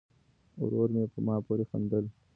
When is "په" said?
1.13-1.19